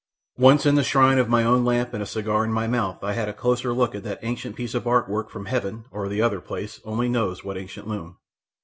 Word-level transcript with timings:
Once 0.39 0.65
in 0.65 0.73
the 0.73 0.83
shine 0.83 1.19
of 1.19 1.29
my 1.29 1.43
own 1.43 1.63
lamp 1.63 1.93
and 1.93 2.01
a 2.01 2.07
cigar 2.07 2.43
in 2.43 2.51
my 2.51 2.65
mouth 2.65 3.03
I 3.03 3.13
had 3.13 3.29
a 3.29 3.33
closer 3.33 3.71
look 3.71 3.93
at 3.93 4.01
that 4.01 4.17
ancient 4.23 4.55
piece 4.55 4.73
of 4.73 4.87
art 4.87 5.07
work 5.07 5.29
from 5.29 5.45
heaven, 5.45 5.85
or 5.91 6.09
the 6.09 6.23
other 6.23 6.41
place, 6.41 6.81
only 6.83 7.07
knows 7.07 7.43
what 7.43 7.55
ancient 7.55 7.87
loom. 7.87 8.17